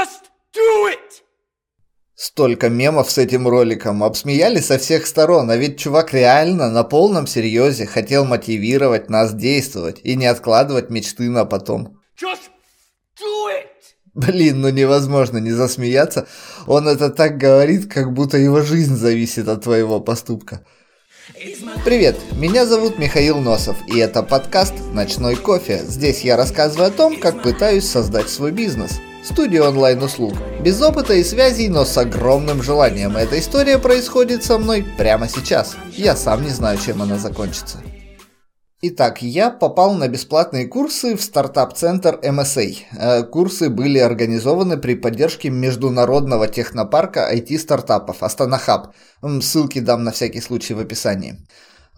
[0.00, 1.22] Just do it!
[2.14, 7.26] Столько мемов с этим роликом, обсмеяли со всех сторон, а ведь чувак реально на полном
[7.26, 11.98] серьезе хотел мотивировать нас действовать и не откладывать мечты на потом.
[12.18, 12.48] Just
[13.20, 13.66] do it!
[14.14, 16.26] Блин, ну невозможно не засмеяться.
[16.66, 20.64] Он это так говорит, как будто его жизнь зависит от твоего поступка.
[21.84, 25.82] Привет, меня зовут Михаил Носов, и это подкаст «Ночной кофе».
[25.84, 28.92] Здесь я рассказываю о том, как пытаюсь создать свой бизнес–
[29.22, 30.34] студия онлайн-услуг.
[30.62, 33.16] Без опыта и связей, но с огромным желанием.
[33.16, 35.76] Эта история происходит со мной прямо сейчас.
[35.92, 37.78] Я сам не знаю, чем она закончится.
[38.82, 42.76] Итак, я попал на бесплатные курсы в стартап-центр MSA.
[42.98, 48.94] Э, курсы были организованы при поддержке международного технопарка IT-стартапов Астана Хаб.
[49.42, 51.36] Ссылки дам на всякий случай в описании.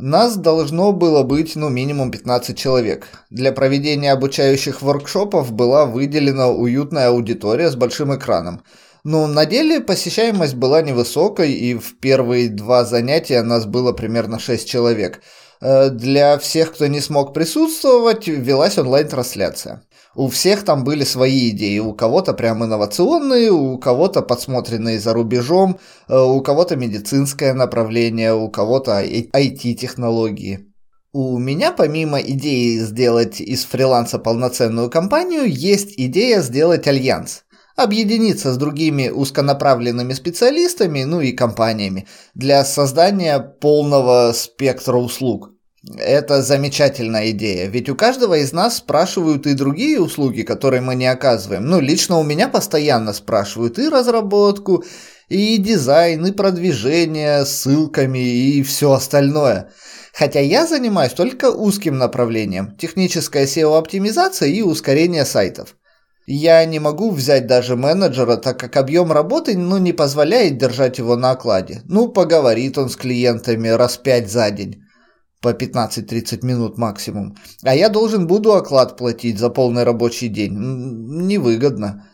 [0.05, 3.07] Нас должно было быть ну минимум 15 человек.
[3.31, 8.65] Для проведения обучающих воркшопов была выделена уютная аудитория с большим экраном.
[9.05, 14.69] Но на деле посещаемость была невысокой, и в первые два занятия нас было примерно 6
[14.69, 15.21] человек.
[15.61, 19.85] Э, для всех, кто не смог присутствовать, велась онлайн-трансляция.
[20.15, 25.79] У всех там были свои идеи, у кого-то прям инновационные, у кого-то подсмотренные за рубежом,
[26.09, 30.67] э, у кого-то медицинское направление, у кого-то IT-технологии.
[31.15, 37.45] У меня помимо идеи сделать из фриланса полноценную компанию, есть идея сделать альянс.
[37.75, 45.53] Объединиться с другими узконаправленными специалистами, ну и компаниями, для создания полного спектра услуг.
[45.99, 51.07] Это замечательная идея, ведь у каждого из нас спрашивают и другие услуги, которые мы не
[51.07, 51.67] оказываем.
[51.67, 54.85] Ну, лично у меня постоянно спрашивают и разработку,
[55.29, 59.73] и дизайн, и продвижение, ссылками и все остальное.
[60.15, 65.75] Хотя я занимаюсь только узким направлением– техническая SEO-оптимизация и ускорение сайтов.
[66.27, 71.17] Я не могу взять даже менеджера, так как объем работы ну, не позволяет держать его
[71.17, 71.83] на окладе.
[71.87, 74.82] Ну, поговорит он с клиентами раз пять за день
[75.43, 77.37] по 15-30 минут максимум.
[77.63, 80.57] А я должен буду оклад платить за полный рабочий день.
[80.57, 82.07] Невыгодно.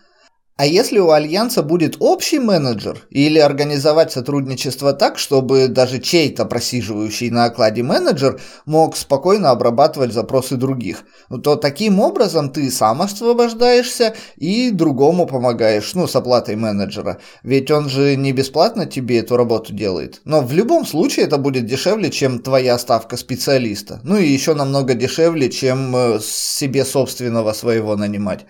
[0.59, 7.31] А если у Альянса будет общий менеджер или организовать сотрудничество так, чтобы даже чей-то просиживающий
[7.31, 14.17] на окладе менеджер мог спокойно обрабатывать запросы других, ну, то таким образом ты сам освобождаешься
[14.37, 17.21] и другому помогаешь, ну, с оплатой менеджера.
[17.45, 20.21] Ведь он же не бесплатно тебе эту работу делает.
[20.25, 24.01] Но в любом случае это будет дешевле, чем твоя ставка специалиста.
[24.03, 28.45] Ну и еще намного дешевле, чем э, себе собственного своего нанимать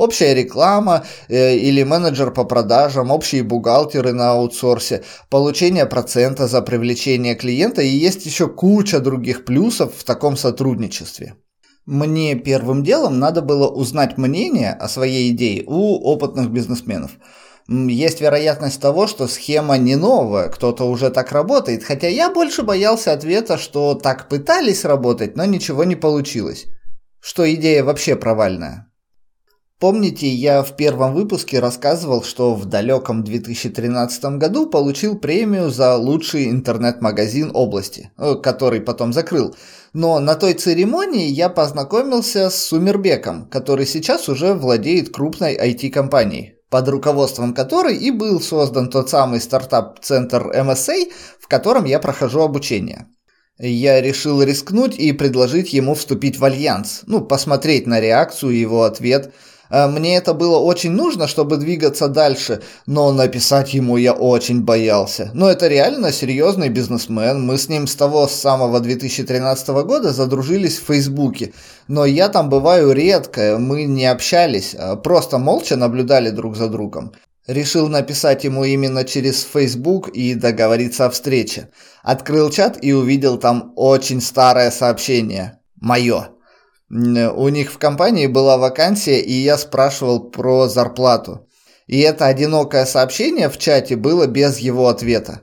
[0.00, 7.34] общая реклама э, или менеджер по продажам, общие бухгалтеры на аутсорсе, получение процента за привлечение
[7.34, 11.34] клиента и есть еще куча других плюсов в таком сотрудничестве.
[11.86, 17.10] Мне первым делом надо было узнать мнение о своей идее у опытных бизнесменов.
[17.68, 23.12] Есть вероятность того, что схема не новая, кто-то уже так работает, хотя я больше боялся
[23.12, 26.66] ответа, что так пытались работать, но ничего не получилось.
[27.20, 28.89] Что идея вообще провальная.
[29.80, 36.50] Помните, я в первом выпуске рассказывал, что в далеком 2013 году получил премию за лучший
[36.50, 39.56] интернет-магазин области, э, который потом закрыл.
[39.94, 46.86] Но на той церемонии я познакомился с Сумербеком, который сейчас уже владеет крупной IT-компанией, под
[46.90, 53.06] руководством которой и был создан тот самый стартап-центр MSA, в котором я прохожу обучение.
[53.58, 59.32] Я решил рискнуть и предложить ему вступить в альянс, ну, посмотреть на реакцию его ответ–
[59.70, 65.30] мне это было очень нужно, чтобы двигаться дальше, но написать ему я очень боялся.
[65.32, 67.46] Но это реально серьезный бизнесмен.
[67.46, 71.52] Мы с ним с того самого 2013 года задружились в Фейсбуке.
[71.86, 77.12] Но я там бываю редко, мы не общались, а просто молча наблюдали друг за другом.
[77.46, 81.68] Решил написать ему именно через Facebook и договориться о встрече.
[82.02, 85.58] Открыл чат и увидел там очень старое сообщение.
[85.80, 86.28] Мое.
[86.90, 91.46] У них в компании была вакансия, и я спрашивал про зарплату.
[91.86, 95.42] И это одинокое сообщение в чате было без его ответа.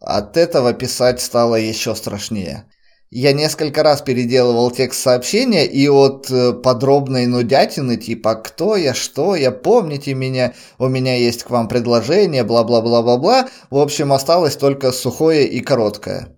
[0.00, 2.64] От этого писать стало еще страшнее.
[3.10, 8.92] Я несколько раз переделывал текст сообщения, и от э, подробной нудятины, типа «Кто я?
[8.92, 9.52] Что я?
[9.52, 10.52] Помните меня?
[10.78, 16.36] У меня есть к вам предложение, бла-бла-бла-бла-бла», в общем, осталось только сухое и короткое.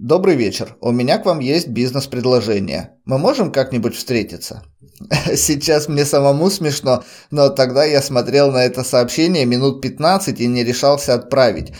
[0.00, 0.76] Добрый вечер.
[0.80, 2.90] У меня к вам есть бизнес-предложение.
[3.04, 4.62] Мы можем как-нибудь встретиться?
[5.34, 7.02] Сейчас мне самому смешно,
[7.32, 11.72] но тогда я смотрел на это сообщение минут 15 и не решался отправить.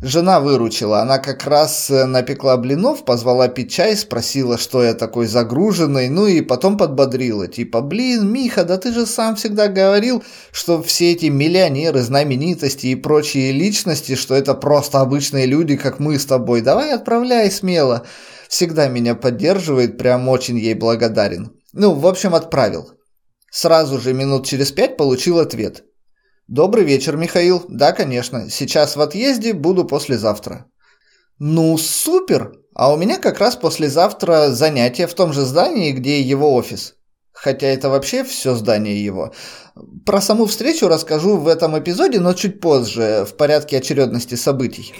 [0.00, 5.26] Жена выручила, она как раз э, напекла блинов, позвала пить чай, спросила, что я такой
[5.26, 10.22] загруженный, ну и потом подбодрила, типа, блин, Миха, да ты же сам всегда говорил,
[10.52, 16.16] что все эти миллионеры, знаменитости и прочие личности, что это просто обычные люди, как мы
[16.16, 18.06] с тобой, давай отправляй смело.
[18.48, 21.50] Всегда меня поддерживает, прям очень ей благодарен.
[21.72, 22.92] Ну, в общем, отправил.
[23.50, 25.82] Сразу же минут через пять получил ответ.
[26.48, 27.62] «Добрый вечер, Михаил.
[27.68, 28.48] Да, конечно.
[28.48, 30.64] Сейчас в отъезде, буду послезавтра».
[31.38, 32.52] «Ну, супер!
[32.74, 36.94] А у меня как раз послезавтра занятие в том же здании, где его офис.
[37.32, 39.32] Хотя это вообще все здание его.
[40.06, 44.94] Про саму встречу расскажу в этом эпизоде, но чуть позже, в порядке очередности событий.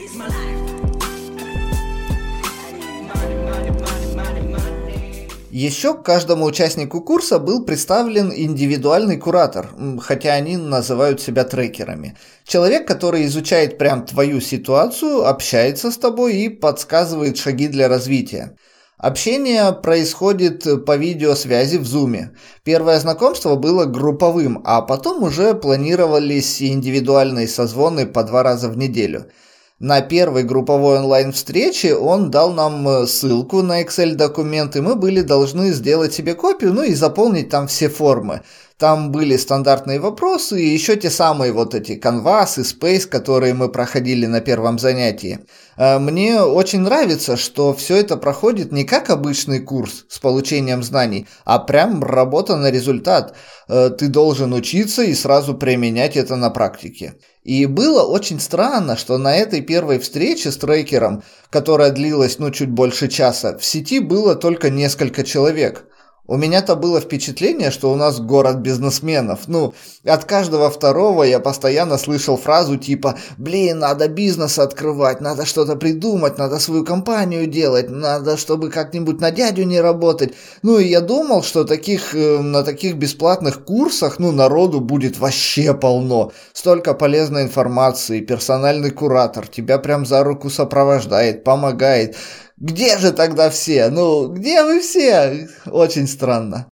[5.60, 9.68] Еще к каждому участнику курса был представлен индивидуальный куратор,
[10.00, 12.16] хотя они называют себя трекерами.
[12.44, 18.56] Человек, который изучает прям твою ситуацию, общается с тобой и подсказывает шаги для развития.
[18.98, 22.28] Общение происходит по видеосвязи в Zoom.
[22.62, 29.26] Первое знакомство было групповым, а потом уже планировались индивидуальные созвоны по два раза в неделю–
[29.80, 35.72] на первой групповой онлайн-встрече он дал нам э, ссылку на Excel-документ, и мы были должны
[35.72, 38.42] сделать себе копию, ну и заполнить там все формы.
[38.76, 43.68] Там были стандартные вопросы и еще те самые вот эти Canvas и Space, которые мы
[43.68, 45.38] проходили на первом занятии.
[45.76, 51.28] Э, мне очень нравится, что все это проходит не как обычный курс с получением знаний,
[51.44, 53.36] а прям работа на результат.
[53.68, 57.14] Э, ты должен учиться и сразу применять это на практике.
[57.48, 62.68] И было очень странно, что на этой первой встрече с трекером, которая длилась ну чуть
[62.68, 65.86] больше часа, в сети было только несколько человек.
[66.30, 69.48] У меня-то было впечатление, что у нас город бизнесменов.
[69.48, 69.72] Ну,
[70.04, 76.36] от каждого второго я постоянно слышал фразу типа «Блин, надо бизнес открывать, надо что-то придумать,
[76.36, 80.34] надо свою компанию делать, надо, чтобы как-нибудь на дядю не работать».
[80.60, 85.72] Ну, и я думал, что таких, э, на таких бесплатных курсах, ну, народу будет вообще
[85.72, 86.32] полно.
[86.52, 92.16] Столько полезной информации, персональный куратор тебя прям за руку сопровождает, помогает.
[92.60, 93.88] Где же тогда все?
[93.88, 95.48] Ну, где вы все?
[95.66, 96.68] Очень странно.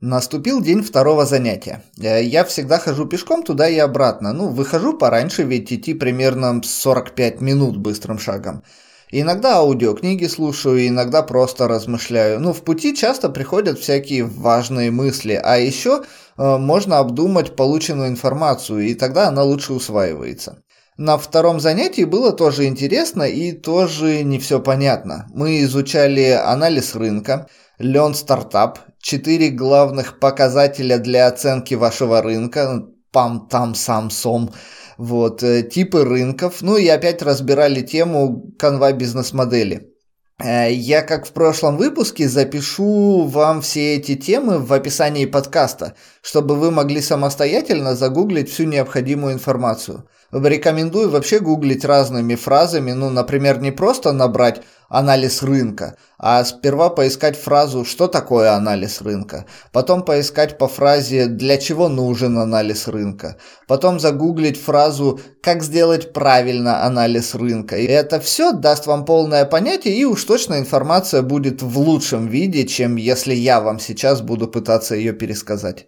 [0.00, 1.82] Наступил день второго занятия.
[2.00, 4.32] Э, я всегда хожу пешком туда и обратно.
[4.32, 8.62] Ну, выхожу пораньше, ведь идти примерно 45 минут быстрым шагом.
[9.10, 12.38] Иногда аудиокниги слушаю, иногда просто размышляю.
[12.38, 16.02] Ну, в пути часто приходят всякие важные мысли, а еще
[16.36, 20.62] можно обдумать полученную информацию, и тогда она лучше усваивается.
[20.96, 25.26] На втором занятии было тоже интересно и тоже не все понятно.
[25.34, 27.48] Мы изучали анализ рынка,
[27.80, 34.52] Learn стартап, четыре главных показателя для оценки вашего рынка, пам-там-сам-сом,
[34.96, 39.93] вот, э, типы рынков, ну и опять разбирали тему канва бизнес-модели.
[40.42, 46.56] Э, я, как в прошлом выпуске, запишу вам все эти темы в описании подкаста, чтобы
[46.56, 50.08] вы могли самостоятельно загуглить всю необходимую информацию.
[50.32, 57.36] Рекомендую вообще гуглить разными фразами, ну, например, не просто набрать анализ рынка, а сперва поискать
[57.36, 63.36] фразу «что такое анализ рынка?», потом поискать по фразе «для чего нужен анализ рынка?»,
[63.66, 67.76] потом загуглить фразу «как сделать правильно анализ рынка?».
[67.76, 72.66] И это все даст вам полное понятие, и уж точно информация будет в лучшем виде,
[72.66, 75.86] чем если я вам сейчас буду пытаться ее пересказать.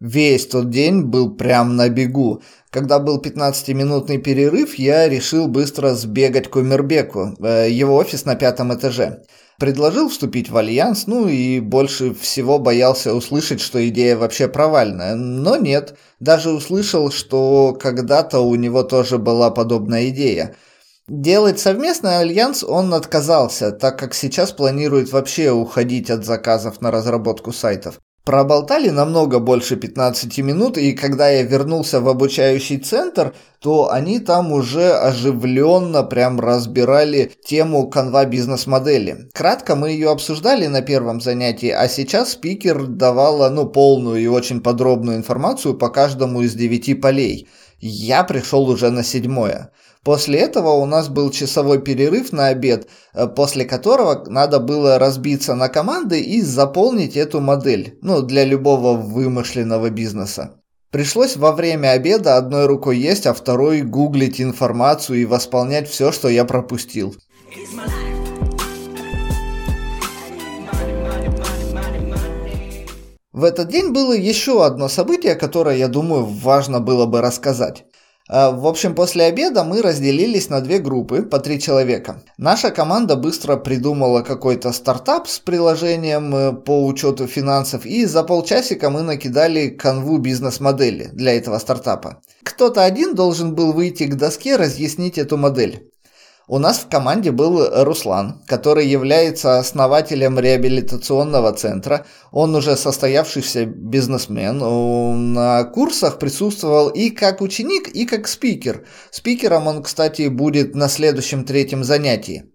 [0.00, 2.40] Весь тот день был прям на бегу.
[2.70, 8.72] Когда был 15-минутный перерыв, я решил быстро сбегать к Умербеку, э, его офис на пятом
[8.72, 9.24] этаже.
[9.58, 15.16] Предложил вступить в альянс, ну и больше всего боялся услышать, что идея вообще провальная.
[15.16, 20.56] Но нет, даже услышал, что когда-то у него тоже была подобная идея.
[21.08, 27.52] Делать совместный альянс он отказался, так как сейчас планирует вообще уходить от заказов на разработку
[27.52, 28.00] сайтов.
[28.30, 34.52] Проболтали намного больше 15 минут, и когда я вернулся в обучающий центр, то они там
[34.52, 39.28] уже оживленно прям разбирали тему канва бизнес-модели.
[39.34, 44.60] Кратко мы ее обсуждали на первом занятии, а сейчас спикер давала ну, полную и очень
[44.60, 47.48] подробную информацию по каждому из девяти полей.
[47.80, 49.72] Я пришел уже на седьмое.
[50.04, 55.54] После этого у нас был часовой перерыв на обед, э, после которого надо было разбиться
[55.54, 60.56] на команды и заполнить эту модель, ну, для любого вымышленного бизнеса.
[60.90, 66.28] Пришлось во время обеда одной рукой есть, а второй гуглить информацию и восполнять все, что
[66.28, 67.14] я пропустил.
[73.32, 77.84] В этот день было еще одно событие, которое, я думаю, важно было бы рассказать.
[78.28, 82.22] А, в общем, после обеда мы разделились на две группы по три человека.
[82.38, 88.90] Наша команда быстро придумала какой-то стартап с приложением э, по учету финансов, и за полчасика
[88.90, 92.22] мы накидали канву бизнес-модели для этого стартапа.
[92.44, 95.90] Кто-то один должен был выйти к доске разъяснить эту модель.
[96.52, 102.04] У нас в команде был Руслан, который является основателем реабилитационного центра.
[102.32, 104.58] Он уже состоявшийся бизнесмен.
[105.32, 108.84] На курсах присутствовал и как ученик, и как спикер.
[109.12, 112.52] Спикером он, кстати, будет на следующем третьем занятии.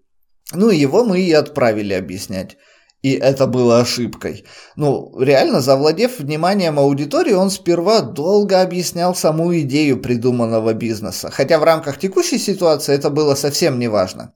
[0.52, 2.58] Ну, его мы и отправили объяснять.
[3.02, 4.44] И это было ошибкой.
[4.74, 11.30] Ну, реально, завладев вниманием аудитории, он сперва долго объяснял саму идею придуманного бизнеса.
[11.30, 14.32] Хотя в рамках текущей ситуации это было совсем не важно.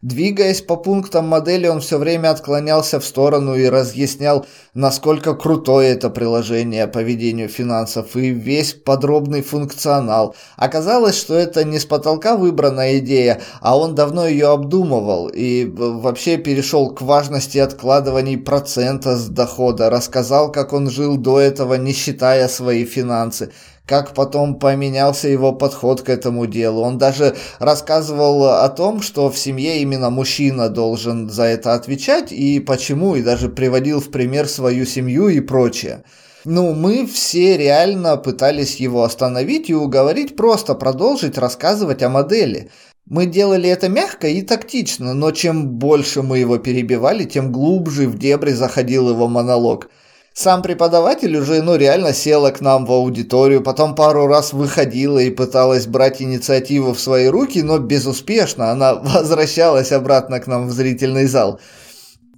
[0.00, 6.08] Двигаясь по пунктам модели, он все время отклонялся в сторону и разъяснял, насколько крутое это
[6.08, 10.36] приложение по ведению финансов и весь подробный функционал.
[10.56, 16.36] Оказалось, что это не с потолка выбранная идея, а он давно ее обдумывал и вообще
[16.36, 22.46] перешел к важности откладываний процента с дохода, рассказал, как он жил до этого, не считая
[22.46, 23.50] свои финансы,
[23.88, 26.82] как потом поменялся его подход к этому делу.
[26.82, 32.60] Он даже рассказывал о том, что в семье именно мужчина должен за это отвечать и
[32.60, 36.04] почему, и даже приводил в пример свою семью и прочее.
[36.44, 42.70] Ну, мы все реально пытались его остановить и уговорить просто продолжить рассказывать о модели.
[43.06, 48.18] Мы делали это мягко и тактично, но чем больше мы его перебивали, тем глубже в
[48.18, 49.88] дебри заходил его монолог–
[50.38, 55.30] сам преподаватель уже, ну, реально села к нам в аудиторию, потом пару раз выходила и
[55.30, 58.70] пыталась брать инициативу в свои руки, но безуспешно.
[58.70, 61.58] Она возвращалась обратно к нам в зрительный зал.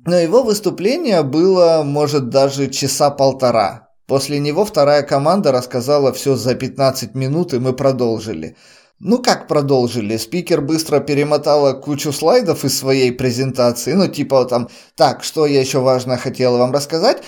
[0.06, 3.90] Но его выступление было, может, даже часа полтора.
[4.06, 8.56] После него вторая команда рассказала все за 15 минут, и мы продолжили.
[8.98, 10.16] Ну как продолжили?
[10.18, 13.92] Спикер быстро перемотала кучу слайдов из своей презентации.
[13.92, 17.22] Ну типа там, так, что я еще важно хотела вам рассказать?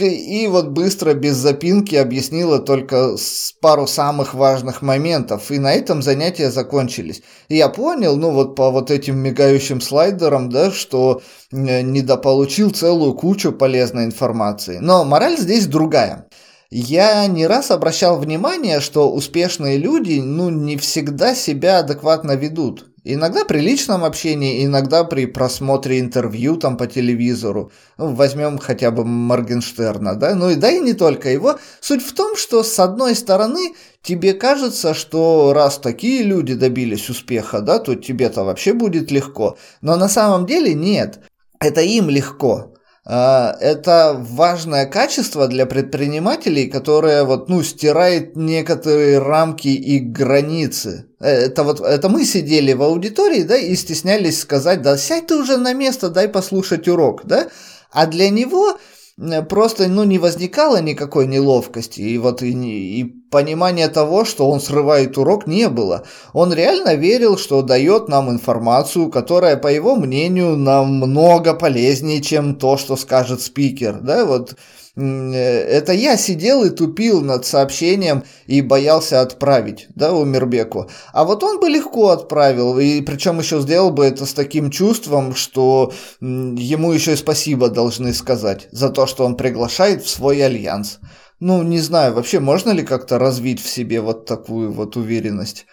[0.00, 3.16] И вот быстро, без запинки, объяснила только
[3.60, 5.50] пару самых важных моментов.
[5.50, 7.22] И на этом занятия закончились.
[7.48, 11.22] И я понял, ну вот по вот этим мигающим слайдерам, да, что
[11.52, 14.78] э, недополучил целую кучу полезной информации.
[14.80, 16.28] Но мораль здесь другая.
[16.70, 22.93] Я не раз обращал внимание, что успешные люди, ну, не всегда себя адекватно ведут.
[23.06, 27.70] Иногда при личном общении, иногда при просмотре интервью там по телевизору.
[27.98, 30.34] Ну, возьмем хотя бы Моргенштерна, да?
[30.34, 31.58] Ну и да и не только его.
[31.80, 37.60] Суть в том, что с одной стороны тебе кажется, что раз такие люди добились успеха,
[37.60, 39.58] да, то тебе-то вообще будет легко.
[39.82, 41.20] Но на самом деле нет.
[41.60, 42.74] Это им легко.
[43.06, 51.06] А, это важное качество для предпринимателей, которое вот, ну, стирает некоторые рамки и границы.
[51.20, 55.36] Э, это вот, это мы сидели в аудитории, да, и стеснялись сказать, да, сядь ты
[55.36, 57.48] уже на место, дай послушать урок, да.
[57.90, 58.78] А для него
[59.18, 64.60] Э, просто ну, не возникало никакой неловкости, и вот и, и понимания того, что он
[64.60, 66.04] срывает урок, не было.
[66.32, 72.76] Он реально верил, что дает нам информацию, которая, по его мнению, намного полезнее, чем то,
[72.76, 73.98] что скажет спикер.
[74.00, 74.54] Да, вот
[74.96, 80.88] Э, это я сидел и тупил над сообщением и боялся отправить, да, Умербеку.
[81.12, 85.34] А вот он бы легко отправил, и причем еще сделал бы это с таким чувством,
[85.34, 90.98] что ему еще и спасибо должны сказать за то, что он приглашает в свой альянс.
[91.46, 95.66] Ну, не знаю, вообще можно ли как-то развить в себе вот такую вот уверенность?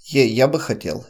[0.00, 1.06] Я, я бы хотел.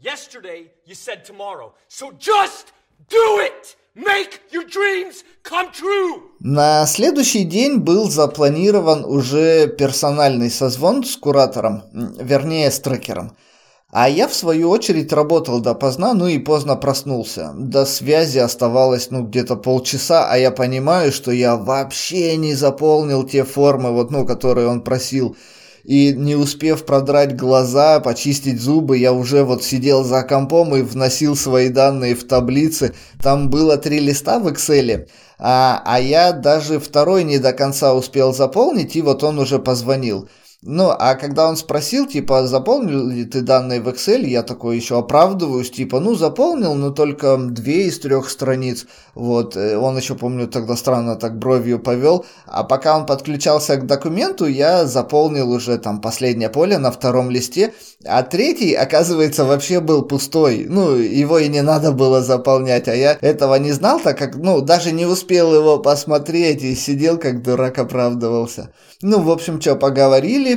[0.00, 2.72] Yesterday you said tomorrow, so just
[3.10, 3.76] do it!
[3.94, 6.30] Make your dreams come true!
[6.40, 13.36] На следующий день был запланирован уже персональный созвон с куратором, вернее с трекером.
[13.90, 17.52] А я, в свою очередь, работал допоздна, ну и поздно проснулся.
[17.54, 23.44] До связи оставалось, ну, где-то полчаса, а я понимаю, что я вообще не заполнил те
[23.44, 25.36] формы, вот, ну, которые он просил
[25.88, 31.34] и не успев продрать глаза, почистить зубы, я уже вот сидел за компом и вносил
[31.34, 32.94] свои данные в таблицы.
[33.22, 38.34] Там было три листа в Excel, а, а я даже второй не до конца успел
[38.34, 40.28] заполнить, и вот он уже позвонил.
[40.62, 44.98] Ну, а когда он спросил, типа, заполнил ли ты данные в Excel, я такой еще
[44.98, 48.86] оправдываюсь, типа, ну, заполнил, но только две из трех страниц.
[49.14, 52.26] Вот, э, он еще, помню, тогда странно так бровью повел.
[52.46, 57.72] А пока он подключался к документу, я заполнил уже там последнее поле на втором листе,
[58.04, 60.66] а третий, оказывается, вообще был пустой.
[60.68, 64.60] Ну, его и не надо было заполнять, а я этого не знал, так как, ну,
[64.60, 68.72] даже не успел его посмотреть и сидел как дурак оправдывался.
[69.00, 70.47] Ну, в общем, что, поговорили,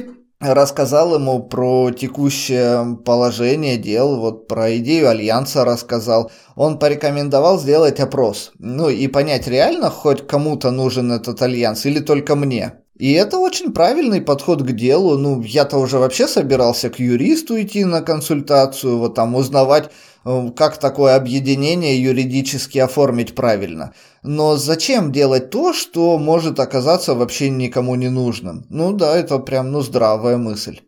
[0.42, 6.32] рассказал ему про текущее положение дел, вот про идею альянса рассказал.
[6.56, 12.36] Он порекомендовал сделать опрос, ну и понять, реально хоть кому-то нужен этот альянс или только
[12.36, 12.74] мне.
[12.98, 15.18] И это очень правильный подход к делу.
[15.18, 19.90] Ну, я-то уже вообще собирался к юристу идти на консультацию, вот там узнавать,
[20.24, 23.94] как такое объединение юридически оформить правильно.
[24.24, 28.66] Но зачем делать то, что может оказаться вообще никому не нужным?
[28.70, 30.82] Ну да, это прям, ну, здравая мысль.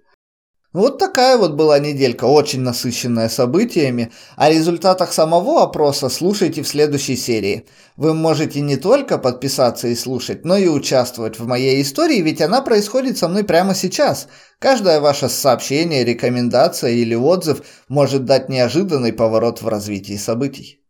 [0.74, 4.12] Вот такая вот была неделька, очень насыщенная событиями.
[4.36, 7.68] О результатах самого опроса слушайте в следующей серии.
[7.96, 12.64] Вы можете не только подписаться и слушать, но и участвовать в моей истории, ведь она
[12.64, 14.28] происходит со мной прямо сейчас.
[14.58, 20.83] Каждое ваше сообщение, рекомендация или отзыв может дать неожиданный поворот в развитии событий.